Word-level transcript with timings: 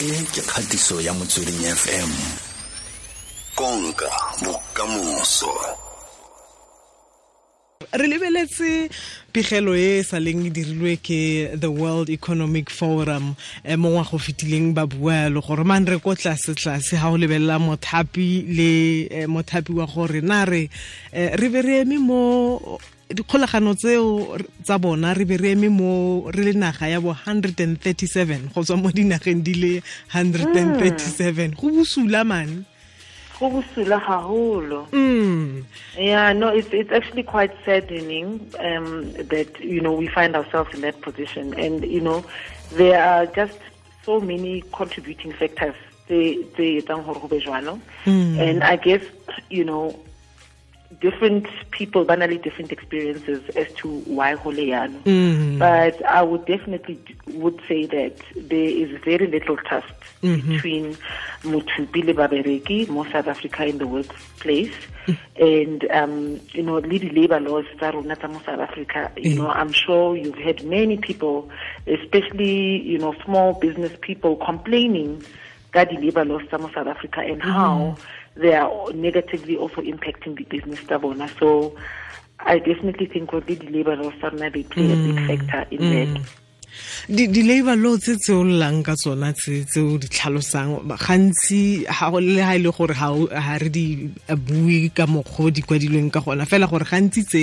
e 0.00 0.24
ke 0.32 0.40
kgatiso 0.40 0.96
ya 1.00 1.12
motsweding 1.12 1.60
fm 1.76 2.10
konka 3.54 4.08
bokamoso. 4.40 5.52
Re 7.92 8.06
lebeletse 8.08 8.88
pegelo 9.32 9.76
e 9.76 10.00
e 10.00 10.02
sa 10.02 10.16
leng 10.16 10.46
e 10.46 10.50
dirilwe 10.50 10.96
ke 11.04 11.52
the 11.60 11.68
world 11.68 12.08
economic 12.08 12.70
forum 12.70 13.36
um 13.36 13.76
mo 13.76 13.88
ngwago 13.92 14.16
fetileng 14.16 14.72
ba 14.72 14.86
bua 14.86 15.28
le 15.28 15.40
gore 15.44 15.64
man 15.68 15.84
re 15.84 16.00
ko 16.00 16.16
tlase-tlase 16.16 16.96
ga 16.96 17.12
o 17.12 17.20
lebelela 17.20 17.60
mothapi 17.60 18.48
le 18.56 18.72
eh, 19.04 19.28
mothapi 19.28 19.76
wa 19.76 19.84
gore 19.84 20.24
na 20.24 20.48
re 20.48 20.70
eh, 21.12 21.36
re 21.36 21.48
be 21.52 21.60
re 21.60 21.84
eme 21.84 22.00
mo 22.00 22.80
dikgolagano 23.10 23.74
tseo 23.74 24.38
tsa 24.62 24.78
bona 24.78 25.14
re 25.14 25.24
be 25.24 25.36
re 25.36 25.52
eme 25.52 25.68
mo 25.68 26.30
re 26.30 26.44
le 26.44 26.52
naga 26.52 26.86
ya 26.86 27.00
bo 27.00 27.10
137 27.12 28.54
go 28.54 28.62
tswa 28.62 28.76
mo 28.76 28.90
dinageng 28.90 29.42
di 29.42 29.54
le 29.54 29.72
137 30.14 31.58
go 31.58 31.68
bosula 31.74 32.24
mane 32.24 32.64
go 33.40 33.50
bosula 33.50 33.98
haholo. 33.98 34.86
Mm. 34.92 35.64
yeah 35.98 36.32
no 36.32 36.48
it's 36.48 36.68
it's 36.72 36.92
actually 36.92 37.22
quite 37.22 37.50
saddening 37.64 38.38
um 38.60 39.10
that 39.32 39.48
you 39.60 39.80
know 39.80 39.92
we 39.92 40.06
find 40.06 40.36
ourselves 40.36 40.74
in 40.74 40.82
that 40.82 41.00
position. 41.00 41.54
And 41.58 41.84
you 41.84 42.00
know 42.00 42.24
there 42.72 43.02
are 43.02 43.26
just 43.26 43.58
so 44.04 44.20
many 44.20 44.62
contributing 44.72 45.32
factors 45.32 45.74
tse 46.06 46.46
etsang 46.78 47.02
gore 47.04 47.18
go 47.18 47.28
be 47.28 47.40
jwalo. 47.40 47.80
And 48.06 48.62
i 48.62 48.76
guess 48.76 49.02
you 49.48 49.64
know 49.64 49.98
different 50.98 51.46
people 51.70 52.04
banally 52.04 52.42
different 52.42 52.72
experiences 52.72 53.48
as 53.54 53.72
to 53.74 54.00
why 54.00 54.34
Holeano. 54.34 55.00
Mm. 55.04 55.58
But 55.58 56.04
I 56.04 56.22
would 56.22 56.46
definitely 56.46 56.98
would 57.28 57.60
say 57.68 57.86
that 57.86 58.16
there 58.34 58.68
is 58.68 59.00
very 59.02 59.28
little 59.28 59.56
trust 59.56 59.92
between 60.20 60.96
Mutupi 61.42 62.04
le 62.04 62.14
Babereki, 62.14 62.88
more 62.88 63.08
South 63.10 63.28
Africa 63.28 63.64
in 63.64 63.78
the 63.78 63.86
workplace, 63.86 64.74
and 65.36 65.88
um, 65.92 66.40
you 66.50 66.62
know, 66.62 66.78
le 66.78 66.98
labor 66.98 67.40
laws 67.40 67.66
tsa 67.78 67.92
rona 67.92 68.16
tsa 68.16 68.28
mo 68.28 68.40
South 68.44 68.60
Africa. 68.60 69.12
You 69.16 69.36
know, 69.36 69.48
I'm 69.48 69.72
sure 69.72 70.16
you've 70.16 70.38
had 70.38 70.64
many 70.64 70.96
people, 70.96 71.48
especially 71.86 72.82
you 72.82 72.98
know, 72.98 73.14
small 73.24 73.54
business 73.54 73.92
people 74.00 74.36
complaining 74.36 75.22
that 75.72 75.88
the 75.88 75.96
labor 75.96 76.24
laws 76.24 76.42
South 76.50 76.74
Africa 76.76 77.20
and 77.20 77.40
how 77.40 77.96
they 78.40 78.54
are 78.54 78.70
negatively 78.92 79.56
also 79.56 79.80
impacting 79.82 80.36
the 80.36 80.44
business 80.44 80.80
tabona. 80.80 81.28
So 81.38 81.76
I 82.40 82.58
definitely 82.58 83.06
think 83.06 83.32
what 83.32 83.46
the 83.46 83.56
labor 83.56 83.96
laws 83.96 84.14
are 84.22 84.30
they 84.30 84.62
play 84.64 84.92
a 84.92 84.96
big 84.96 85.16
mm. 85.16 85.26
factor 85.28 85.66
in 85.70 85.80
that. 85.90 86.20
Mm. 86.20 86.26
di 87.10 87.26
di 87.26 87.42
labor 87.42 87.74
law 87.76 87.96
tse 87.98 88.14
tse 88.16 88.30
o 88.32 88.44
llang 88.46 88.78
ka 88.86 88.94
tsona 88.94 89.32
tse 89.34 89.80
o 89.82 89.98
di 89.98 90.06
tlhalosang 90.06 90.86
gantsi 90.86 91.82
le 91.82 92.42
ha 92.46 92.54
ile 92.54 92.70
gore 92.70 92.94
ha 92.94 93.10
o- 93.10 93.26
ha 93.26 93.58
re 93.58 93.68
di 93.68 94.08
eh, 94.28 94.38
bue 94.38 94.88
ka 94.94 95.04
mokgwa 95.10 95.50
di 95.50 95.62
kwadilweng 95.66 96.10
ka 96.14 96.20
gona 96.22 96.46
fela 96.46 96.70
gore 96.70 96.86
gantsi 96.86 97.26
tse 97.26 97.42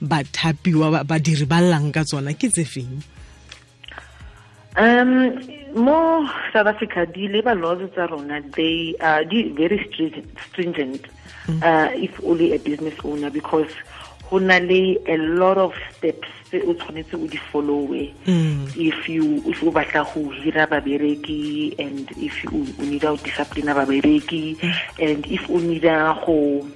bathapiwa 0.00 0.86
ba- 0.94 1.04
badiri 1.04 1.46
ba 1.50 1.58
llang 1.60 1.90
ka 1.90 2.06
tsona 2.06 2.32
ke 2.38 2.48
tse 2.48 2.64
feng 2.64 3.02
Um, 4.78 5.34
more 5.74 6.28
South 6.52 6.66
Africa, 6.66 7.06
the 7.12 7.28
labor 7.28 7.54
laws 7.54 7.90
tsa 7.92 8.08
rona, 8.10 8.42
they 8.56 8.94
are 9.00 9.24
the 9.24 9.50
very 9.50 9.88
stringent, 9.90 10.38
stringent 10.50 11.06
mm. 11.46 11.62
uh, 11.62 11.90
if 11.94 12.22
only 12.24 12.54
a 12.54 12.58
business 12.58 12.94
owner, 13.04 13.30
because 13.30 13.70
ho 14.28 14.38
na 14.38 14.58
le 14.58 14.96
a 15.06 15.16
lot 15.16 15.56
of 15.56 15.72
steps 15.96 16.28
tse 16.50 16.60
o 16.66 16.74
tshwanetse 16.74 17.14
o 17.14 17.26
di 17.26 17.38
followe. 17.38 18.12
Mm. 18.26 18.76
If 18.76 19.08
you 19.08 19.42
if 19.46 19.62
o 19.62 19.70
batla 19.70 20.04
go 20.12 20.30
hira 20.30 20.66
babereki 20.66 21.78
and 21.78 22.10
if 22.16 22.44
you 22.44 22.50
o 22.52 22.82
need 22.82 23.00
to 23.00 23.16
discipline 23.16 23.66
babereki 23.66 24.56
mm. 24.56 24.74
and 25.00 25.26
if 25.26 25.48
o 25.48 25.58
need 25.58 25.82
go 25.82 26.68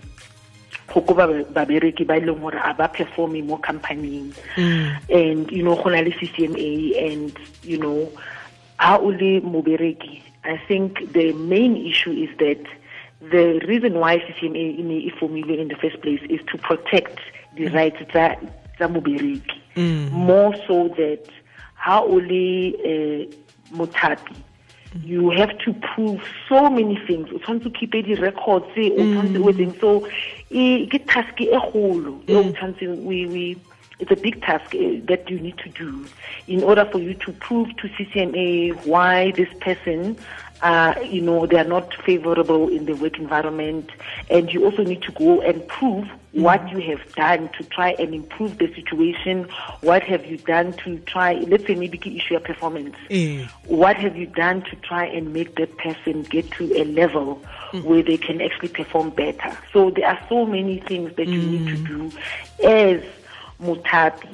go 0.93 1.01
ko 1.01 1.15
ba- 1.15 1.45
babereki 1.53 2.07
ba 2.07 2.17
e 2.17 2.20
leng 2.20 2.41
gore 2.41 2.57
a 2.57 2.73
ba 2.75 2.89
performe 2.89 3.45
mo 3.45 3.57
companying. 3.58 4.33
And 4.57 5.51
you 5.51 5.63
know 5.63 5.77
go 5.77 5.91
na 5.91 6.01
le 6.01 6.11
ccma 6.11 7.13
and 7.13 7.36
you 7.63 7.79
know 7.79 8.11
ha 8.83 8.95
o 8.98 9.11
le 9.11 9.33
mobereki 9.55 10.23
i 10.45 10.57
think 10.69 10.89
the 11.13 11.27
main 11.55 11.77
issue 11.91 12.15
is 12.25 12.31
that 12.45 12.63
the 13.31 13.61
reason 13.70 13.95
why 14.03 14.19
ccma 14.19 14.65
ne 14.89 14.97
e 15.09 15.11
formilwe 15.19 15.59
in 15.59 15.69
the 15.69 15.77
first 15.77 16.01
place 16.03 16.23
is 16.29 16.41
to 16.51 16.59
protect 16.59 17.19
the 17.57 17.67
mm. 17.67 17.75
rights 17.75 18.01
tsa 18.09 18.37
tsa 18.77 18.89
mobereki. 18.89 19.61
Mm. 19.77 20.11
More 20.11 20.55
so 20.67 20.89
that 20.97 21.27
ha 21.75 22.01
o 22.01 22.17
le 22.17 22.75
eh, 22.85 23.27
mothapi 23.73 24.35
mm. 24.35 25.07
you 25.07 25.31
have 25.31 25.57
to 25.59 25.73
prove 25.95 26.20
so 26.49 26.69
many 26.70 26.97
things. 27.07 27.29
O 27.33 27.39
tshwanetse 27.39 27.67
o 27.67 27.70
keep 27.70 27.93
di 27.93 28.14
records 28.14 28.67
o 28.77 28.91
tshwanetse 28.91 29.39
o 29.39 29.53
etseng 29.53 29.75
so 29.81 30.09
e 30.51 30.87
ke 30.87 30.99
task 31.07 31.41
e 31.41 31.47
kgolo 31.47 32.19
e 32.27 32.35
o 32.35 32.95
we 33.07 33.27
we 33.27 33.57
it's 33.98 34.11
a 34.11 34.17
big 34.17 34.41
task 34.42 34.75
eh, 34.75 35.01
that 35.05 35.29
you 35.30 35.39
need 35.39 35.58
to 35.58 35.69
do 35.70 36.07
in 36.47 36.63
order 36.63 36.85
for 36.85 36.98
you 36.98 37.14
to 37.14 37.33
prove 37.33 37.69
to 37.77 37.89
CCMA 37.89 38.86
why 38.86 39.30
this 39.33 39.48
person 39.61 40.17
uh, 40.63 40.95
you 41.05 41.20
know, 41.20 41.45
they 41.45 41.58
are 41.58 41.64
not 41.64 41.92
favorable 42.05 42.69
in 42.69 42.85
the 42.86 42.95
work 42.95 43.19
environment. 43.19 43.91
And 44.31 44.52
you 44.52 44.64
also 44.64 44.85
need 44.85 45.02
to 45.02 45.13
go 45.13 45.41
and 45.41 45.67
prove 45.67 46.08
what 46.31 46.67
you 46.70 46.79
have 46.79 47.14
done 47.14 47.51
to 47.58 47.64
try 47.64 47.91
and 47.98 48.14
improve 48.14 48.58
the 48.58 48.73
situation. 48.73 49.48
What 49.81 50.05
have 50.05 50.25
you 50.25 50.39
done 50.39 50.73
to 50.85 50.98
try, 51.01 51.35
let's 51.35 51.67
say 51.67 51.75
maybe 51.75 51.98
issue 52.17 52.36
a 52.36 52.41
performance. 52.41 52.95
Eh. 53.11 53.47
What 53.67 53.97
have 53.97 54.17
you 54.17 54.27
done 54.27 54.63
to 54.63 54.77
try 54.77 55.05
and 55.05 55.33
make 55.33 55.57
that 55.57 55.77
person 55.79 56.23
get 56.23 56.51
to 56.52 56.73
a 56.81 56.85
level 56.85 57.42
where 57.83 58.02
they 58.02 58.17
can 58.17 58.41
actually 58.41 58.69
perform 58.69 59.11
better? 59.11 59.58
So 59.73 59.91
there 59.91 60.07
are 60.07 60.20
so 60.29 60.47
many 60.47 60.79
things 60.79 61.14
that 61.17 61.27
you 61.27 61.42
need 61.42 61.67
to 61.67 61.77
do 61.77 62.13
as 62.64 63.02
mutapi 63.62 64.28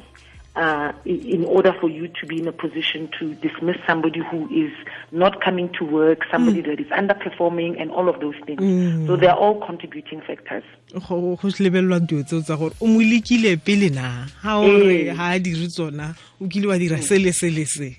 uh, 0.56 0.90
in 1.04 1.44
order 1.44 1.72
for 1.80 1.88
you 1.88 2.08
to 2.08 2.26
be 2.26 2.38
in 2.38 2.48
a 2.48 2.52
position 2.52 3.08
to 3.18 3.34
dismiss 3.34 3.76
somebody 3.86 4.18
who 4.28 4.48
is 4.50 4.72
not 5.12 5.40
coming 5.44 5.68
to 5.78 5.84
work, 5.84 6.18
somebody 6.32 6.60
that 6.62 6.80
is 6.80 6.88
underperforming, 6.88 7.80
and 7.80 7.92
all 7.92 8.08
of 8.08 8.18
those 8.18 8.34
things. 8.44 9.06
So 9.06 9.14
they 9.16 9.28
are 9.28 9.36
all 9.38 9.60
contributing 9.64 10.20
factors. 10.20 10.64
go 11.08 11.36
go 11.36 11.48
lebelelwa 11.48 12.00
dilo 12.00 12.22
tseo 12.24 12.40
tsa 12.42 12.56
gore 12.56 12.72
o 12.80 12.86
mo 12.86 12.98
lekile 13.00 13.56
pele 13.62 13.90
na 13.90 14.26
ha 14.42 14.56
o 14.58 14.64
re 14.66 15.04
Ee. 15.10 15.14
ha 15.14 15.32
a 15.34 15.38
dire 15.38 15.68
tsona 15.68 16.14
o 16.40 16.46
kile 16.48 16.66
wa 16.66 16.78
dira 16.78 16.96
se 17.02 17.18
le 17.18 17.30
se 17.32 17.50
se 17.66 17.96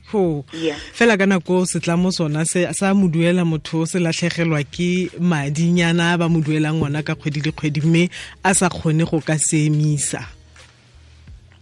Yeah. 0.57 0.75
fela 0.93 1.15
ka 1.17 1.25
nako 1.27 1.59
o 1.61 1.65
setlamo 1.65 2.11
sona 2.11 2.45
se 2.45 2.65
sa 2.73 2.93
mo 2.95 3.07
duela 3.07 3.45
motho 3.45 3.81
o 3.81 3.85
se 3.85 3.99
latlhegelwa 3.99 4.63
ke 4.65 5.11
madinyana 5.21 6.17
ba 6.17 6.27
mo 6.27 6.41
duelang 6.41 6.81
ngwana 6.81 7.03
ka 7.05 7.13
kgwedi 7.15 7.41
le 7.45 7.51
kgwedi 7.51 7.81
mme 7.85 8.09
a 8.43 8.53
sa 8.55 8.69
kgone 8.69 9.05
go 9.05 9.21
ka 9.21 9.37
se 9.37 9.65
emisa 9.69 10.19
Eh. 10.19 10.38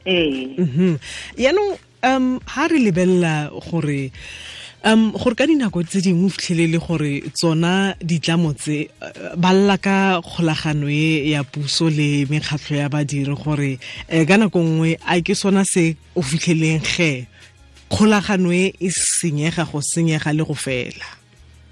Mhm. 0.08 0.98
yaanong 1.38 1.78
um 2.04 2.40
ha 2.48 2.68
re 2.68 2.80
lebelela 2.80 3.52
gore 3.52 4.12
um 4.86 5.12
gore 5.12 5.36
ka 5.36 5.46
dinako 5.46 5.84
tse 5.84 6.02
dingwe 6.02 6.26
o 6.26 6.30
fitlhelele 6.30 6.80
gore 6.80 7.22
tsona 7.36 7.94
ditlamo 8.00 8.54
tse 8.54 8.88
uh, 9.02 9.36
ba 9.36 9.52
lla 9.52 9.78
ka 9.78 10.22
kgolagano 10.22 10.88
e 10.88 11.30
ya 11.32 11.44
puso 11.44 11.90
le 11.90 12.26
mekgatlho 12.32 12.78
ya 12.78 12.90
badiri 12.90 13.36
gore 13.36 13.80
um 14.12 14.26
ka 14.26 14.38
nako 14.38 14.60
nngwe 14.64 14.98
a 15.06 15.20
ke 15.22 15.36
sona 15.36 15.66
se 15.66 15.98
o 16.16 16.22
fitlheleng 16.22 16.80
ge 16.80 17.28
kgolagano 17.92 18.54
e 18.54 18.74
e 18.80 18.90
senyega 18.90 19.66
go 19.68 19.82
senyega 19.82 20.32
le 20.32 20.44
go 20.44 20.54
fela 20.54 21.18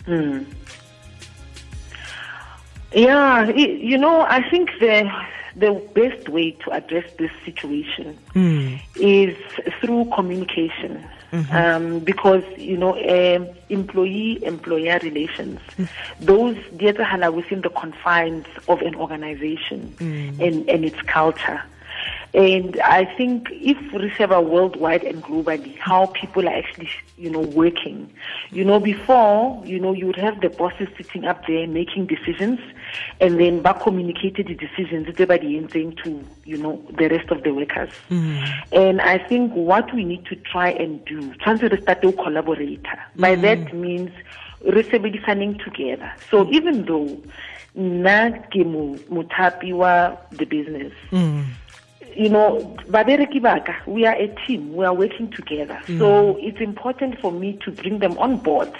Hmm. 0.06 0.46
Yeah, 2.94 3.50
you 3.50 3.98
know, 3.98 4.22
I 4.22 4.48
think 4.50 4.70
the 4.80 5.10
the 5.56 5.72
best 5.94 6.28
way 6.30 6.52
to 6.52 6.72
address 6.72 7.06
this 7.18 7.32
situation 7.44 8.18
Mm. 8.36 8.80
is 8.96 9.36
through 9.80 10.06
communication. 10.14 11.04
Um, 11.52 12.00
because 12.00 12.44
you 12.56 12.78
know, 12.78 12.94
um, 13.10 13.50
employee-employer 13.68 15.00
relations, 15.04 15.60
those 16.22 16.56
are 17.22 17.32
within 17.32 17.60
the 17.62 17.70
confines 17.70 18.46
of 18.70 18.82
an 18.82 18.96
organization 18.96 19.94
and, 20.40 20.70
and 20.70 20.86
its 20.86 21.02
culture. 21.02 21.62
And 22.36 22.82
I 22.82 23.06
think 23.16 23.48
if 23.52 23.78
we 23.94 24.10
have 24.18 24.32
a 24.32 24.42
worldwide 24.42 25.04
and 25.06 25.24
globally, 25.24 25.78
how 25.78 26.08
people 26.08 26.50
are 26.50 26.54
actually, 26.54 26.90
you 27.18 27.30
know, 27.30 27.40
working. 27.40 28.12
You 28.52 28.66
know, 28.66 28.78
before, 28.78 29.66
you 29.66 29.80
know, 29.80 29.94
you 29.94 30.08
would 30.08 30.18
have 30.18 30.42
the 30.42 30.50
bosses 30.50 30.90
sitting 30.98 31.24
up 31.24 31.48
there 31.48 31.66
making 31.66 32.08
decisions, 32.08 32.60
and 33.22 33.40
then 33.40 33.62
back 33.62 33.80
communicated 33.82 34.48
the 34.48 34.56
decisions 34.56 35.08
everybody 35.08 35.66
saying 35.72 35.98
to, 36.04 36.22
you 36.44 36.58
know, 36.58 36.86
the 36.98 37.08
rest 37.08 37.32
of 37.32 37.44
the 37.44 37.54
workers. 37.54 37.92
Mm-hmm. 38.10 38.74
And 38.74 39.00
I 39.00 39.18
think 39.18 39.54
what 39.54 39.96
we 39.96 40.04
need 40.04 40.26
to 40.26 40.36
try 40.36 40.72
and 40.72 41.04
do, 41.06 41.34
try 41.36 41.56
to 41.56 41.82
start 41.82 42.02
to 42.02 42.12
collaborate. 42.12 42.86
By 43.16 43.38
mm-hmm. 43.38 43.42
that 43.44 43.74
means 43.74 44.12
re 44.66 44.84
sebedisaneng 44.84 45.64
together. 45.64 46.12
So 46.30 46.50
even 46.52 46.86
though 46.86 47.22
nna 47.78 48.44
ke 48.52 48.66
mo- 48.66 49.00
mothapi 49.10 49.74
wa 49.74 50.18
the 50.32 50.46
business, 50.46 50.94
mm. 51.12 51.46
You 52.16 52.30
know, 52.30 52.76
babereki 52.88 53.42
baka, 53.42 53.76
we 53.86 54.06
are 54.06 54.16
a 54.16 54.28
team. 54.46 54.74
We 54.74 54.86
are 54.86 54.94
working 54.94 55.32
together. 55.32 55.80
So 55.88 56.38
it's 56.40 56.60
important 56.60 57.20
for 57.20 57.32
me 57.32 57.60
to 57.66 57.72
bring 57.72 58.00
them 58.00 58.18
on 58.18 58.38
board 58.38 58.74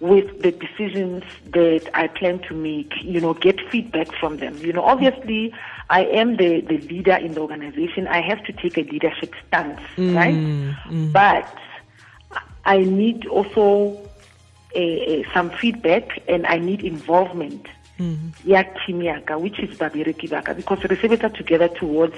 with 0.00 0.42
the 0.42 0.52
decisions 0.52 1.24
that 1.46 1.88
I 1.94 2.06
plan 2.06 2.38
to 2.48 2.54
make, 2.54 2.92
you 3.02 3.20
know, 3.20 3.34
get 3.34 3.60
feedback 3.70 4.12
from 4.14 4.36
them. 4.36 4.56
You 4.58 4.72
know, 4.72 4.82
obviously, 4.82 5.52
I 5.90 6.04
am 6.04 6.36
the, 6.36 6.60
the 6.60 6.78
leader 6.78 7.16
in 7.16 7.34
the 7.34 7.40
organization. 7.40 8.06
I 8.06 8.20
have 8.20 8.44
to 8.44 8.52
take 8.52 8.78
a 8.78 8.82
leadership 8.82 9.34
stance, 9.46 9.80
mm, 9.96 10.14
right? 10.14 10.34
Mm. 10.34 11.12
But 11.12 11.52
I 12.64 12.78
need 12.78 13.26
also 13.26 13.98
a, 14.74 15.22
a, 15.22 15.32
some 15.32 15.50
feedback 15.50 16.22
and 16.28 16.46
I 16.46 16.58
need 16.58 16.82
involvement 16.82 17.64
mm. 17.64 17.70
Ya 18.44 18.62
team 18.86 19.02
yaka 19.02 19.38
which 19.38 19.58
is 19.58 19.76
babereki 19.78 20.30
baka 20.30 20.54
because 20.54 20.78
re 20.84 20.96
sebetsa 20.96 21.34
together 21.34 21.68
towards 21.68 22.14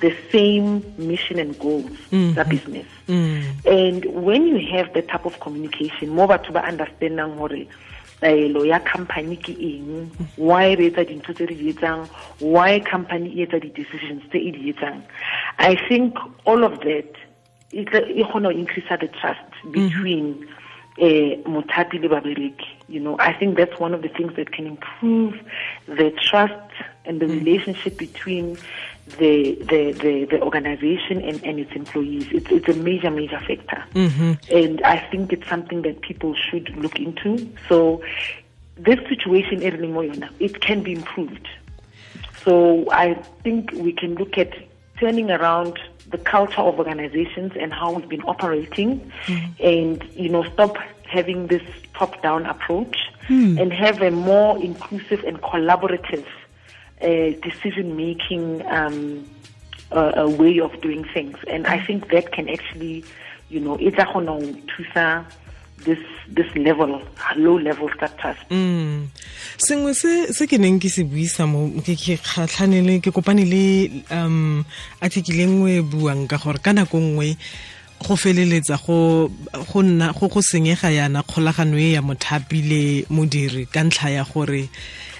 the 0.00 0.12
same 0.32 0.82
mission 0.96 1.38
and 1.38 1.58
goals 1.58 1.92
mm 2.10 2.32
-hmm. 2.32 2.48
business 2.48 2.86
mm. 3.08 3.44
and 3.68 4.04
when 4.08 4.46
you 4.48 4.58
have 4.72 4.88
the 4.96 5.02
type 5.02 5.26
of 5.28 5.36
communication 5.38 6.08
mo 6.08 6.26
batho 6.26 6.52
ba 6.52 6.64
understandang 6.64 7.36
gore 7.36 7.68
taelo 8.20 8.64
ya 8.64 8.80
company 8.80 9.36
ke 9.36 9.52
eng 9.52 10.08
why 10.40 10.74
re 10.74 10.88
etsa 10.88 11.04
dintho 11.04 11.36
tse 11.36 11.44
re 11.46 11.54
di 11.54 11.76
etsang 11.76 12.08
why 12.40 12.80
company 12.80 13.28
e 13.36 13.44
etsa 13.44 13.60
di-decisions 13.60 14.24
tse 14.32 14.38
e 14.40 14.50
di 14.50 14.72
etsang 14.72 15.04
i 15.60 15.76
think 15.88 16.16
all 16.48 16.64
of 16.64 16.80
that 16.80 17.10
e 17.70 17.84
kgona 17.84 18.48
go 18.48 18.56
increase 18.56 18.88
the 18.96 19.10
trust 19.20 19.52
between 19.76 20.24
mm 20.24 20.40
-hmm 20.40 20.67
eh 20.98 21.36
mothapi 21.46 21.98
le 22.00 22.08
babereki. 22.08 22.66
You 22.88 23.00
know 23.00 23.16
i 23.20 23.32
think 23.32 23.56
that's 23.56 23.78
one 23.78 23.94
of 23.94 24.02
the 24.02 24.08
things 24.08 24.34
that 24.36 24.52
can 24.52 24.66
improve 24.66 25.34
the 25.86 26.10
trust 26.10 26.72
and 27.04 27.20
the 27.20 27.26
mm. 27.26 27.38
relationship 27.40 27.96
between 27.98 28.56
the 29.18 29.54
the 29.70 29.92
the, 29.92 30.24
the 30.30 30.40
organization 30.42 31.22
and, 31.22 31.42
and 31.44 31.58
its 31.58 31.72
employees. 31.72 32.26
It's 32.30 32.50
it's 32.50 32.68
a 32.68 32.74
major 32.74 33.10
major 33.10 33.40
factor. 33.40 33.84
Mm-hmm. 33.94 34.32
and 34.54 34.82
i 34.82 34.98
think 35.10 35.32
it's 35.32 35.48
something 35.48 35.82
that 35.82 36.00
people 36.02 36.34
should 36.34 36.68
look 36.76 36.98
into. 36.98 37.48
So 37.68 38.02
this 38.76 38.98
situation 39.08 39.62
it 39.62 40.60
can 40.60 40.82
be 40.82 40.92
improved. 40.92 41.48
So 42.44 42.90
i 42.90 43.14
think 43.42 43.72
we 43.72 43.92
can 43.92 44.14
look 44.16 44.36
at 44.36 44.52
turning 44.98 45.30
around 45.30 45.78
the 46.10 46.18
culture 46.18 46.60
of 46.60 46.78
organizations 46.78 47.52
and 47.58 47.72
how 47.72 47.92
we've 47.92 48.08
been 48.08 48.22
operating 48.22 49.12
mm. 49.26 49.52
and 49.60 50.04
you 50.14 50.28
know 50.28 50.42
stop 50.54 50.76
having 51.04 51.46
this 51.48 51.62
top 51.94 52.20
down 52.22 52.46
approach 52.46 52.96
mm. 53.28 53.60
and 53.60 53.72
have 53.72 54.00
a 54.02 54.10
more 54.10 54.62
inclusive 54.62 55.22
and 55.24 55.40
collaborative 55.42 56.26
uh, 57.02 57.38
decision 57.42 57.96
making 57.96 58.66
um, 58.66 59.28
uh, 59.92 60.28
way 60.38 60.58
of 60.60 60.80
doing 60.80 61.04
things 61.14 61.36
and 61.48 61.66
i 61.66 61.78
think 61.84 62.10
that 62.10 62.32
can 62.32 62.48
actually 62.48 63.04
you 63.48 63.60
know 63.60 63.76
it's 63.76 63.98
a 63.98 64.04
this 65.84 65.98
this 66.28 66.50
level 66.56 67.00
low 67.36 67.58
level 67.58 67.88
status 67.96 68.36
mm. 68.50 69.06
Sengwe 69.58 69.94
se 69.94 70.32
se 70.32 70.46
ke 70.46 70.58
neng 70.58 70.78
ke 70.78 70.88
se 70.90 71.02
buisa 71.04 71.46
mo 71.46 71.70
ke 71.82 71.96
ke 71.96 72.18
kgatlhanele 72.18 73.00
ke 73.02 73.10
kopane 73.10 73.44
le 73.48 73.64
um 74.10 74.64
article 75.00 75.46
nngwe 75.46 75.82
buang 75.82 76.28
ka 76.28 76.38
gore 76.38 76.58
ka 76.62 76.72
nako 76.72 76.98
nngwe 77.00 77.36
go 77.98 78.14
feleletsa 78.16 78.78
go 78.86 79.28
go 79.52 79.82
nna 79.82 80.12
go 80.12 80.28
go 80.28 80.40
senyega 80.40 80.90
yana 80.90 81.22
kgolagano 81.22 81.78
e 81.78 81.92
ya 81.92 82.02
mothapi 82.02 82.62
le 82.62 82.82
modiri 83.10 83.66
ka 83.66 83.82
ntlha 83.82 84.10
ya 84.10 84.24
gore 84.24 84.68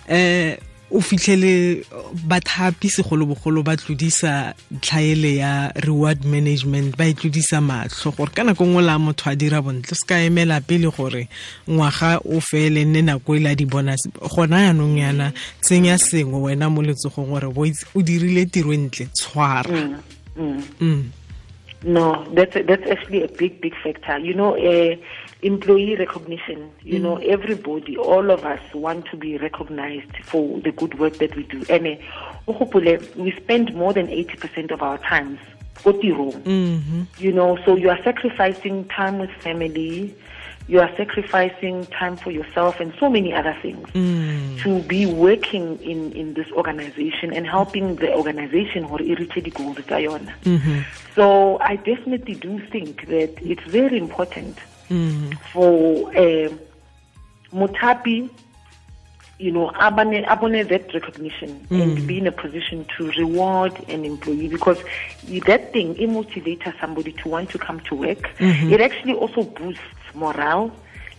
eh 0.08 0.56
o 0.90 1.00
fitlhele 1.00 1.84
bathapi 2.24 2.88
segolobogolo 2.88 3.62
ba 3.62 3.76
tlodisa 3.76 4.54
tlhaele 4.80 5.36
ya 5.36 5.72
reward 5.84 6.24
management 6.24 6.96
ba 6.96 7.04
e 7.06 7.14
tlodisa 7.14 7.60
matlho 7.60 8.12
gore 8.16 8.32
ka 8.32 8.44
nako 8.44 8.64
nngwe 8.64 8.82
la 8.82 8.98
motho 8.98 9.30
a 9.30 9.36
dira 9.36 9.60
bontle 9.60 9.94
se 9.94 10.06
ka 10.06 10.16
emela 10.16 10.60
pele 10.60 10.88
gore 10.88 11.28
ngwaga 11.68 12.20
o 12.24 12.40
fele 12.40 12.84
nne 12.84 13.02
nako 13.02 13.36
e 13.36 13.38
le 13.38 13.50
a 13.50 13.54
di-bonus 13.54 14.08
gona 14.34 14.64
yaanong 14.64 14.98
yana 14.98 15.32
tsenya 15.60 15.98
sengwe 15.98 16.40
wena 16.40 16.70
mo 16.70 16.82
letsogong 16.82 17.28
gore 17.36 17.52
o 17.94 18.02
dirile 18.02 18.46
tiro 18.46 18.72
e 18.72 18.76
ntle 18.76 19.06
tshwara 19.12 19.68
mm, 19.68 19.96
mm. 20.36 20.62
mm. 20.80 21.04
no 21.84 22.24
that's, 22.34 22.56
that's 22.66 22.90
actually 22.90 23.22
a 23.22 23.28
big 23.28 23.60
big 23.60 23.74
factor 23.82 24.18
you 24.18 24.32
know 24.32 24.56
uh, 24.56 24.96
employee 25.42 25.96
recognition. 25.96 26.70
You 26.82 26.98
mm. 26.98 27.02
know, 27.02 27.16
everybody, 27.18 27.96
all 27.96 28.30
of 28.30 28.44
us 28.44 28.60
want 28.74 29.06
to 29.06 29.16
be 29.16 29.38
recognized 29.38 30.16
for 30.24 30.60
the 30.60 30.72
good 30.72 30.98
work 30.98 31.18
that 31.18 31.36
we 31.36 31.44
do. 31.44 31.64
And 31.68 31.98
uh, 32.46 32.98
we 33.16 33.32
spend 33.32 33.74
more 33.74 33.92
than 33.92 34.08
80% 34.08 34.70
of 34.70 34.82
our 34.82 34.98
times 34.98 35.38
mm-hmm. 35.84 37.02
You 37.18 37.32
know, 37.32 37.56
so 37.64 37.76
you 37.76 37.88
are 37.90 38.02
sacrificing 38.02 38.86
time 38.88 39.18
with 39.18 39.30
family, 39.30 40.14
you 40.66 40.80
are 40.80 40.94
sacrificing 40.96 41.86
time 41.86 42.16
for 42.16 42.30
yourself 42.30 42.78
and 42.78 42.92
so 43.00 43.08
many 43.08 43.32
other 43.32 43.56
things 43.62 43.88
mm. 43.90 44.60
to 44.62 44.82
be 44.82 45.06
working 45.06 45.78
in, 45.78 46.12
in 46.12 46.34
this 46.34 46.50
organization 46.52 47.32
and 47.32 47.46
helping 47.46 47.96
the 47.96 48.12
organization 48.12 48.84
or 48.84 49.00
the 49.74 49.82
goals. 49.82 50.28
Mm-hmm. 50.44 50.80
So 51.14 51.58
I 51.60 51.76
definitely 51.76 52.34
do 52.34 52.60
think 52.66 53.06
that 53.06 53.40
it's 53.40 53.62
very 53.62 53.96
important 53.96 54.58
mm. 54.88 55.38
for 55.52 56.08
uh, 56.10 56.48
Mutapi, 57.52 58.30
you 59.38 59.52
know, 59.52 59.70
abone, 59.70 60.24
abone 60.24 60.66
that 60.68 60.92
recognition 60.92 61.66
mm. 61.70 61.82
and 61.82 62.06
be 62.06 62.18
in 62.18 62.26
a 62.26 62.32
position 62.32 62.86
to 62.96 63.10
reward 63.12 63.72
an 63.88 64.04
employee 64.04 64.48
because 64.48 64.82
that 65.46 65.72
thing 65.72 65.96
it 65.96 66.08
motivates 66.08 66.80
somebody 66.80 67.12
to 67.12 67.28
want 67.28 67.50
to 67.50 67.58
come 67.58 67.80
to 67.80 67.94
work. 67.94 68.30
Mm-hmm. 68.38 68.72
It 68.72 68.80
actually 68.80 69.14
also 69.14 69.44
boosts 69.44 69.82
morale, 70.14 70.72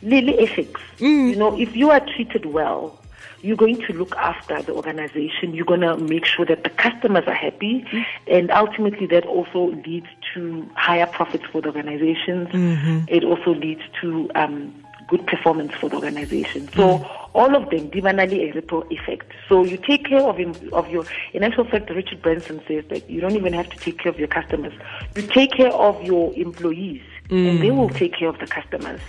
really 0.04 0.38
ethics. 0.40 0.82
Mm. 0.98 1.30
You 1.30 1.36
know, 1.38 1.60
if 1.60 1.76
you 1.76 1.92
are 1.92 2.02
treated 2.02 2.46
well, 2.46 3.00
you're 3.42 3.58
going 3.58 3.82
to 3.82 3.94
look 3.94 4.16
after 4.18 4.62
the 4.62 4.74
organization. 4.74 5.54
You're 5.54 5.66
going 5.66 5.82
to 5.82 5.98
make 5.98 6.26
sure 6.26 6.46
that 6.46 6.64
the 6.64 6.70
customers 6.70 7.24
are 7.26 7.34
happy. 7.34 7.82
Mm-hmm. 7.82 8.02
And 8.28 8.52
ultimately, 8.52 9.08
that 9.08 9.26
also 9.26 9.68
leads 9.86 10.08
to 10.34 10.70
higher 10.76 11.08
profits 11.08 11.46
for 11.52 11.62
the 11.62 11.68
organizations. 11.68 12.50
Mm-hmm. 12.50 13.06
It 13.08 13.24
also 13.24 13.54
leads 13.54 13.82
to 14.02 14.30
um, 14.36 14.74
good 15.08 15.26
performance 15.28 15.74
for 15.74 15.90
the 15.90 15.96
organization. 15.96 16.68
So 16.70 17.00
mm-hmm. 17.00 17.38
all 17.38 17.56
of 17.56 17.70
them, 17.70 17.90
divinely 17.90 18.50
a 18.50 18.54
ripple 18.54 18.86
effect. 18.90 19.32
So 19.48 19.64
you 19.64 19.78
take 19.78 20.06
care 20.06 20.22
of 20.22 20.40
of 20.74 20.90
your. 20.90 21.06
In 21.34 21.44
actual 21.44 21.66
fact, 21.66 21.90
Richard 21.90 22.22
Branson 22.22 22.62
says 22.68 22.86
that 22.90 23.10
you 23.10 23.22
don't 23.22 23.36
even 23.36 23.54
have 23.54 23.70
to 23.70 23.78
take 23.78 24.00
care 24.00 24.12
of 24.12 24.20
your 24.20 24.28
customers. 24.28 24.74
You 25.16 25.24
take 25.24 25.52
care 25.54 25.74
of 25.74 26.02
your 26.04 26.34
employees, 26.36 27.02
and 27.30 27.62
they 27.62 27.72
will 27.72 27.90
mm. 27.90 27.96
take 27.96 28.14
care 28.14 28.30
of 28.30 28.40
the 28.40 28.48
customers. 28.48 29.02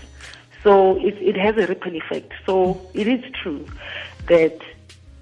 So 0.62 0.98
it, 0.98 1.16
it 1.20 1.36
has 1.36 1.56
a 1.56 1.66
ripple 1.66 1.94
effect. 1.96 2.32
So 2.44 2.80
it 2.92 3.08
is 3.08 3.22
true 3.42 3.64
that 4.28 4.58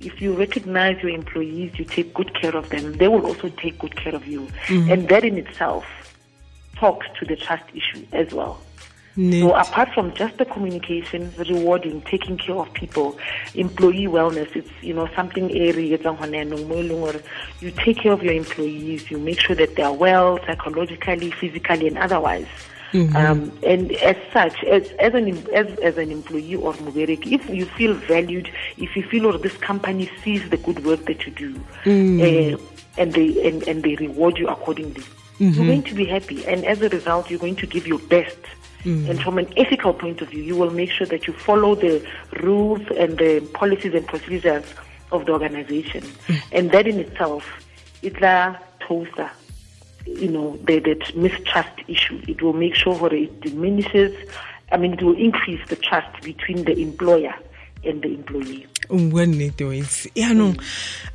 if 0.01 0.21
you 0.21 0.33
recognize 0.33 1.03
your 1.03 1.11
employees, 1.11 1.79
you 1.79 1.85
take 1.85 2.15
good 2.15 2.35
care 2.35 2.57
of 2.57 2.69
them, 2.71 2.93
they 2.95 3.09
will 3.09 3.27
also 3.27 3.49
take 3.49 3.79
good 3.79 3.97
care 3.97 4.15
of 4.15 4.27
you. 4.27 4.43
Mm-hmm. 4.67 4.91
And 4.91 5.09
that 5.09 5.25
in 5.25 5.39
itself 5.39 5.85
talks 6.77 7.07
to 7.19 7.27
the 7.27 7.37
trust 7.37 7.65
issue 7.75 8.07
as 8.13 8.33
well. 8.33 8.61
Neat. 9.17 9.41
So 9.41 9.53
apart 9.53 9.89
from 9.95 10.15
just 10.15 10.39
the 10.39 10.45
communication, 10.45 11.33
rewarding, 11.37 12.03
taking 12.03 12.39
care 12.39 12.55
of 12.55 12.73
people, 12.73 13.19
employee 13.55 14.07
wellness, 14.07 14.55
it's 14.55 14.71
you 14.81 14.95
know 14.95 15.09
something 15.17 15.51
area 15.51 15.99
you 17.61 17.71
take 17.73 17.99
care 17.99 18.13
of 18.13 18.23
your 18.23 18.33
employees, 18.33 19.11
you 19.11 19.19
make 19.19 19.41
sure 19.41 19.57
that 19.57 19.75
they 19.75 19.83
are 19.83 19.93
well 19.93 20.39
psychologically, 20.47 21.33
physically 21.33 21.89
and 21.89 21.99
otherwise. 21.99 22.47
Mm-hmm. 22.93 23.17
Um, 23.17 23.59
and 23.63 23.93
as 23.93 24.17
such, 24.33 24.65
as, 24.65 24.91
as, 24.93 25.13
an, 25.13 25.29
as, 25.55 25.79
as 25.81 25.99
an 25.99 26.11
employee 26.11 26.55
or 26.55 26.73
Muberek, 26.75 27.31
if 27.31 27.49
you 27.51 27.67
feel 27.67 27.93
valued, 27.93 28.51
if 28.79 28.97
you 28.97 29.03
feel 29.03 29.27
or 29.27 29.37
this 29.37 29.57
company 29.59 30.11
sees 30.23 30.49
the 30.49 30.57
good 30.57 30.85
work 30.85 31.05
that 31.05 31.27
you 31.27 31.33
do, 31.33 31.55
mm. 31.85 32.55
uh, 32.55 32.59
and 32.97 33.13
they 33.13 33.47
and, 33.47 33.63
and 33.69 33.83
they 33.83 33.95
reward 33.97 34.39
you 34.39 34.49
accordingly, 34.49 35.03
mm-hmm. 35.03 35.51
you're 35.51 35.67
going 35.67 35.83
to 35.83 35.95
be 35.95 36.07
happy. 36.07 36.47
And 36.47 36.65
as 36.65 36.81
a 36.81 36.89
result, 36.89 37.29
you're 37.29 37.39
going 37.39 37.57
to 37.57 37.67
give 37.67 37.87
your 37.87 37.99
best. 37.99 38.39
Mm. 38.85 39.11
And 39.11 39.23
from 39.23 39.39
an 39.39 39.53
ethical 39.59 39.93
point 39.93 40.23
of 40.23 40.31
view, 40.31 40.43
you 40.43 40.57
will 40.57 40.71
make 40.71 40.91
sure 40.91 41.07
that 41.09 41.27
you 41.27 41.35
follow 41.35 41.75
the 41.75 42.07
rules 42.41 42.81
and 42.97 43.19
the 43.19 43.41
policies 43.53 43.93
and 43.93 44.07
procedures 44.07 44.65
of 45.13 45.27
the 45.27 45.33
organization. 45.33 46.03
Mm. 46.03 46.43
And 46.53 46.71
that 46.71 46.87
in 46.87 47.01
itself, 47.01 47.45
it's 48.03 48.23
a 48.23 48.59
toaster 48.81 49.31
you 50.17 50.29
know, 50.29 50.57
the, 50.65 50.79
that 50.81 51.17
mistrust 51.17 51.71
issue. 51.87 52.21
It 52.27 52.43
will 52.43 52.53
make 52.53 52.75
sure 52.75 52.97
that 52.99 53.13
it 53.13 53.41
diminishes, 53.41 54.15
I 54.73 54.77
mean, 54.77 54.95
it 54.95 55.03
will 55.03 55.17
increase 55.17 55.61
the 55.69 55.77
trust 55.77 56.23
between 56.23 56.65
the 56.65 56.79
employer 56.79 57.35
and 57.85 58.03
the 58.03 58.09
employee. 58.09 58.67
O 58.91 58.97
bua 58.97 59.27
nnete 59.27 59.65
wetse 59.65 60.09
yaanong 60.17 60.57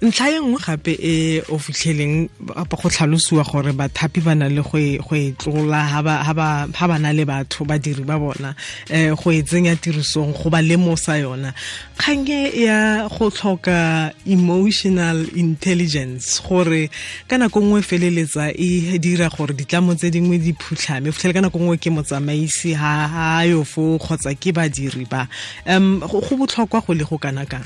ntlha 0.02 0.30
e 0.30 0.40
nngwe 0.40 0.60
gape 0.62 0.94
e 1.02 1.42
o 1.50 1.58
fitlheleng 1.58 2.30
go 2.38 2.90
tlhalosiwa 2.90 3.44
gore 3.44 3.74
bathapi 3.74 4.22
ba 4.22 4.36
na 4.36 4.48
le 4.48 4.62
go 4.62 4.78
e 4.78 5.34
tlola 5.34 5.90
ga 5.90 6.88
ba 6.88 7.00
na 7.00 7.12
le 7.12 7.26
batho 7.26 7.66
badiri 7.66 8.06
ba 8.06 8.20
bona 8.20 8.54
um 8.94 9.16
go 9.16 9.32
e 9.32 9.42
tsenya 9.42 9.76
tirisong 9.76 10.38
go 10.38 10.50
ba 10.50 10.62
lemosa 10.62 11.18
yona. 11.18 11.54
Kgang 11.98 12.30
e 12.30 12.66
ya 12.66 13.08
go 13.10 13.32
tlhoka 13.32 14.14
emotional 14.28 15.26
intelligence 15.36 16.42
gore 16.46 16.92
ka 17.28 17.38
nako 17.38 17.60
nngwe 17.60 17.82
feleletsa 17.82 18.54
e 18.54 19.00
dira 19.00 19.30
gore 19.34 19.54
ditlamo 19.58 19.96
tse 19.96 20.12
dingwe 20.12 20.38
di 20.38 20.54
phutlhame. 20.54 21.10
Fitlhele 21.12 21.34
ka 21.34 21.42
nako 21.42 21.58
nngwe 21.58 21.78
ke 21.82 21.90
motsamaisi 21.90 22.78
ga 22.78 23.42
yo 23.50 23.66
kgotsa 23.66 24.38
ke 24.38 24.54
badiri 24.54 25.10
ba. 25.10 25.28
Um 25.66 26.00
go 26.06 26.22
botlhokwa 26.54 26.82
go 26.86 26.94
le 26.94 27.04
go 27.04 27.18
kana 27.18 27.46
kang 27.46 27.66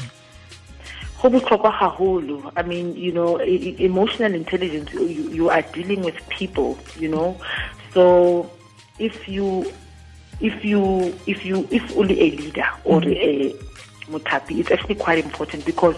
go 1.22 1.29
botlhokwa 1.29 1.72
gagolo 1.79 2.51
i 2.56 2.63
mean 2.63 2.96
you 2.96 3.12
know 3.12 3.39
emotional 3.79 4.34
intelligence 4.36 4.94
you, 4.94 5.29
you 5.32 5.50
are 5.50 5.63
dealing 5.74 6.03
with 6.03 6.15
people 6.29 6.77
you 7.00 7.10
know 7.10 7.36
so 7.94 8.50
if 9.00 9.27
you 9.27 9.65
if 10.39 10.63
you 10.63 11.13
if 11.25 11.46
you 11.46 11.67
if 11.72 11.98
only 11.98 12.20
a 12.20 12.32
leader 12.32 12.70
or 12.86 13.01
mm 13.01 13.08
-hmm. 13.08 13.53
a 14.10 14.12
mutapi 14.12 14.60
it's 14.60 14.72
actually 14.72 14.96
quite 14.96 15.20
important 15.24 15.65
because 15.65 15.98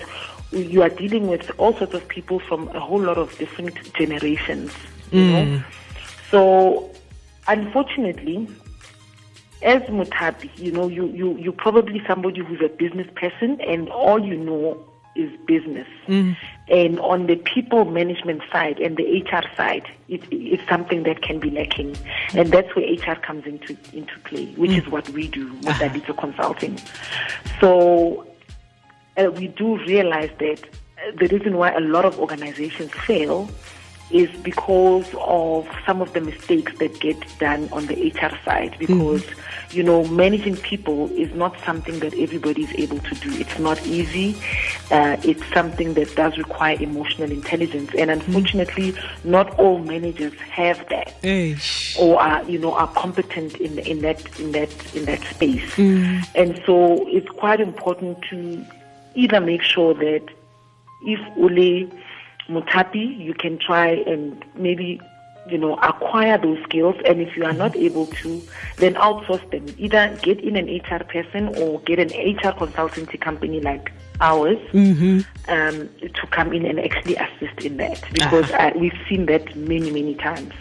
you 0.51 0.81
are 0.81 0.95
dealing 0.95 1.29
with 1.29 1.51
all 1.59 1.73
sorts 1.77 1.93
of 1.93 2.03
people 2.07 2.39
from 2.39 2.67
a 2.73 2.79
whole 2.79 3.03
lot 3.05 3.17
of 3.17 3.37
different 3.37 3.75
generations 3.99 4.71
you 5.11 5.21
mm. 5.21 5.31
know 5.31 5.61
so 6.31 6.89
unfortunately 7.47 8.47
as 9.61 9.81
mutapi 9.83 10.49
you 10.57 10.71
know 10.71 10.87
you 10.87 11.07
you 11.07 11.37
you're 11.37 11.51
probably 11.53 12.01
somebody 12.07 12.41
who's 12.41 12.61
a 12.61 12.69
business 12.69 13.07
person 13.15 13.59
and 13.61 13.89
all 13.89 14.23
you 14.23 14.37
know 14.37 14.77
is 15.19 15.31
business. 15.45 15.87
Mm. 16.07 16.37
And 16.69 16.99
on 16.99 17.27
the 17.27 17.35
people 17.35 17.85
management 17.85 18.41
side 18.51 18.79
and 18.79 18.95
the 18.95 19.21
HR 19.21 19.43
side, 19.55 19.87
it, 20.07 20.21
it's 20.31 20.67
something 20.69 21.03
that 21.03 21.21
can 21.21 21.39
be 21.39 21.49
lacking. 21.49 21.95
And 22.33 22.51
that's 22.51 22.73
where 22.75 22.85
HR 22.85 23.19
comes 23.19 23.45
into, 23.45 23.77
into 23.93 24.17
play, 24.19 24.45
which 24.53 24.71
mm. 24.71 24.77
is 24.77 24.87
what 24.87 25.09
we 25.09 25.27
do 25.27 25.51
with 25.63 25.67
uh-huh. 25.67 26.13
Consulting. 26.13 26.79
So 27.59 28.27
uh, 29.17 29.31
we 29.31 29.47
do 29.47 29.77
realize 29.85 30.31
that 30.39 30.63
uh, 30.63 31.11
the 31.17 31.27
reason 31.27 31.57
why 31.57 31.71
a 31.73 31.81
lot 31.81 32.05
of 32.05 32.19
organizations 32.19 32.91
fail 32.91 33.49
is 34.11 34.29
because 34.41 35.05
of 35.19 35.67
some 35.85 36.01
of 36.01 36.13
the 36.13 36.21
mistakes 36.21 36.77
that 36.79 36.99
get 36.99 37.17
done 37.39 37.69
on 37.71 37.85
the 37.85 38.09
HR 38.09 38.35
side. 38.43 38.75
Because, 38.79 39.23
mm-hmm. 39.23 39.77
you 39.77 39.83
know, 39.83 40.05
managing 40.05 40.57
people 40.57 41.11
is 41.11 41.33
not 41.35 41.55
something 41.63 41.99
that 41.99 42.13
everybody 42.15 42.63
is 42.63 42.73
able 42.75 42.99
to 42.99 43.15
do. 43.15 43.31
It's 43.39 43.59
not 43.59 43.85
easy. 43.85 44.35
Uh, 44.89 45.17
it's 45.23 45.45
something 45.53 45.93
that 45.93 46.15
does 46.15 46.37
require 46.37 46.81
emotional 46.81 47.31
intelligence. 47.31 47.91
And 47.97 48.09
unfortunately, 48.09 48.93
mm-hmm. 48.93 49.31
not 49.31 49.57
all 49.59 49.79
managers 49.79 50.33
have 50.49 50.87
that 50.89 51.21
Eish. 51.21 51.99
or 51.99 52.19
are, 52.19 52.43
you 52.49 52.57
know, 52.57 52.73
are 52.73 52.87
competent 52.93 53.57
in, 53.57 53.77
in 53.79 54.01
that, 54.01 54.39
in 54.39 54.51
that, 54.53 54.95
in 54.95 55.05
that 55.05 55.21
space. 55.23 55.69
Mm-hmm. 55.75 56.23
And 56.35 56.61
so 56.65 57.07
it's 57.07 57.29
quite 57.29 57.59
important 57.59 58.23
to 58.29 58.65
either 59.13 59.39
make 59.39 59.61
sure 59.61 59.93
that 59.93 60.23
if 61.01 61.19
only 61.37 61.89
Mutapi, 62.49 63.19
you 63.19 63.33
can 63.33 63.57
try 63.57 63.89
and 63.89 64.43
maybe 64.55 64.99
you 65.47 65.57
know 65.57 65.75
acquire 65.77 66.37
those 66.37 66.61
skills. 66.63 66.95
And 67.05 67.21
if 67.21 67.35
you 67.37 67.45
are 67.45 67.53
not 67.53 67.75
able 67.75 68.07
to 68.07 68.41
then 68.77 68.95
outsource 68.95 69.49
them. 69.51 69.65
Either 69.77 70.17
get 70.21 70.39
in 70.39 70.55
an 70.55 70.67
hr 70.67 71.03
person 71.03 71.49
or 71.57 71.79
get 71.81 71.99
an 71.99 72.09
hr 72.09 72.53
consultancy 72.57 73.19
company 73.19 73.59
like 73.61 73.91
ours 74.21 74.59
mm-hmm. 74.71 75.19
um, 75.47 75.89
to 76.01 76.27
come 76.31 76.53
in 76.53 76.65
and 76.65 76.79
actually 76.79 77.15
assist 77.15 77.65
in 77.65 77.77
that. 77.77 78.03
Because 78.11 78.51
uh, 78.51 78.71
we've 78.75 78.97
seen 79.07 79.25
that 79.27 79.55
many 79.55 79.91
many 79.91 80.15
times. 80.15 80.53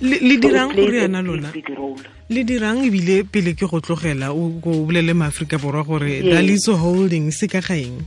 Le 0.00 0.36
dirang 0.36 0.74
gore 0.74 0.92
yana 0.92 1.22
lona? 1.22 1.52
le 2.30 2.42
dirang 2.42 2.80
ebile 2.80 3.22
pele 3.24 3.52
ke 3.54 3.68
go 3.68 3.80
tlogela 3.80 4.32
o 4.32 4.48
bolele 4.60 5.12
maaforika 5.12 5.58
borwa 5.58 5.84
gore 5.84 6.22
Dalitso 6.22 6.74
holdings 6.74 7.44
ka 7.52 7.60
gaeng 7.60 8.00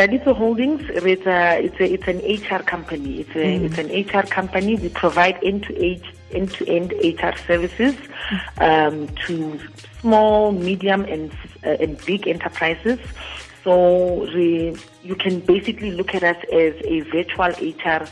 Dalitso 0.00 0.34
Holdings, 0.34 0.80
it's, 0.88 1.26
a, 1.26 1.62
it's, 1.62 1.78
a, 1.78 1.92
it's 1.92 2.08
an 2.08 2.58
HR 2.58 2.62
company. 2.62 3.20
It's, 3.20 3.30
a, 3.30 3.58
mm. 3.58 3.64
it's 3.66 3.76
an 3.76 4.22
HR 4.22 4.26
company. 4.26 4.76
We 4.76 4.88
provide 4.88 5.38
end-to-end 5.44 6.02
end-to-end 6.32 6.94
HR 7.02 7.36
services 7.46 7.96
um, 8.58 9.08
to 9.26 9.60
small, 10.00 10.52
medium, 10.52 11.02
and 11.04 11.30
uh, 11.66 11.76
and 11.82 12.02
big 12.06 12.26
enterprises. 12.26 12.98
So 13.62 14.26
the, 14.32 14.80
you 15.02 15.16
can 15.16 15.40
basically 15.40 15.90
look 15.90 16.14
at 16.14 16.22
us 16.22 16.42
as 16.50 16.72
a 16.84 17.00
virtual 17.00 17.50
HR 17.60 18.06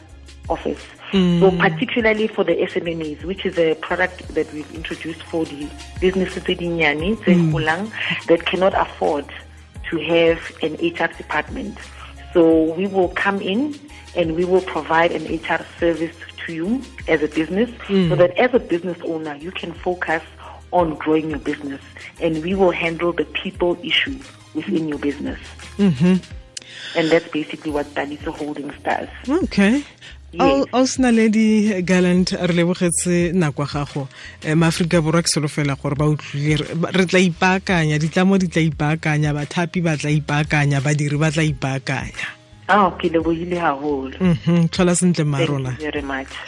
office. 0.50 0.84
Mm. 1.12 1.40
So 1.40 1.50
particularly 1.56 2.26
for 2.28 2.44
the 2.44 2.56
SMMEs, 2.56 3.24
which 3.24 3.46
is 3.46 3.58
a 3.58 3.76
product 3.76 4.28
that 4.34 4.52
we've 4.52 4.70
introduced 4.74 5.22
for 5.22 5.46
the 5.46 5.66
businesses 6.02 6.42
mm. 6.42 8.26
that 8.26 8.44
cannot 8.44 8.74
afford 8.74 9.24
to 9.90 9.98
have 9.98 10.38
an 10.62 10.74
HR 10.74 11.12
department. 11.16 11.78
So 12.32 12.74
we 12.74 12.86
will 12.86 13.08
come 13.10 13.40
in 13.40 13.78
and 14.14 14.36
we 14.36 14.44
will 14.44 14.60
provide 14.60 15.12
an 15.12 15.24
HR 15.24 15.64
service 15.78 16.14
to 16.46 16.52
you 16.52 16.82
as 17.06 17.22
a 17.22 17.28
business 17.28 17.70
mm. 17.86 18.08
so 18.08 18.16
that 18.16 18.36
as 18.38 18.52
a 18.54 18.58
business 18.58 18.98
owner, 19.04 19.34
you 19.36 19.50
can 19.50 19.72
focus 19.72 20.22
on 20.72 20.94
growing 20.96 21.30
your 21.30 21.38
business 21.38 21.80
and 22.20 22.42
we 22.42 22.54
will 22.54 22.70
handle 22.70 23.12
the 23.12 23.24
people 23.24 23.78
issue 23.82 24.18
within 24.54 24.88
your 24.88 24.98
business. 24.98 25.38
Mm-hmm. 25.76 26.16
And 26.98 27.10
that's 27.10 27.28
basically 27.28 27.70
what 27.70 27.86
Dalitso 27.94 28.34
Holdings 28.34 28.74
does. 28.82 29.08
Okay. 29.28 29.84
O 30.36 30.84
sena 30.84 31.10
le 31.10 31.28
di-gallant 31.30 32.36
re 32.36 32.52
lebogetse 32.52 33.32
nako 33.32 33.64
gago 33.64 34.08
um 34.44 34.58
maaforika 34.60 35.00
borwa 35.00 35.22
ke 35.22 35.28
solofela 35.32 35.74
gore 35.80 35.96
ba 35.96 36.04
utlwile 36.04 36.64
re 36.92 37.04
tla 37.06 37.18
ipaakanya 37.18 37.96
ditlamo 37.98 38.36
di 38.36 38.48
tla 38.48 38.60
ipaakanya 38.60 39.32
bathapi 39.32 39.80
ba 39.80 39.96
tla 39.96 40.10
ipaakanya 40.12 40.84
badiri 40.84 41.16
ba 41.16 41.32
tla 41.32 41.42
ipaakanya 41.42 42.36
Oh, 42.70 42.92
ke 43.00 43.08
lebohile 43.08 43.56
haholo. 43.56 44.12
Mhm, 44.20 44.68
tlhola 44.68 44.92
sentle 44.94 45.24
mma 45.24 45.40
rona. 45.48 45.72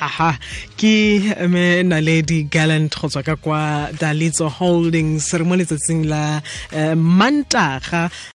Aha, 0.05 0.37
ke 0.77 1.25
me 1.49 1.81
Naledi 1.81 2.45
Gallant 2.45 2.93
go 2.93 3.09
tswa 3.09 3.25
ka 3.25 3.37
kwa 3.37 3.89
Dalitso 3.97 4.51
Holdings 4.51 5.33
re 5.33 5.45
mo 5.45 5.57
letsatsing 5.57 6.05
la 6.05 6.43
uh, 6.77 6.93
Mantaga 6.93 8.11